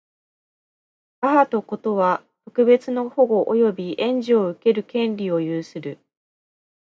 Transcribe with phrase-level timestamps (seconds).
[1.21, 5.99] 母と子とは、特別の保護及び援助を受ける権利を有する。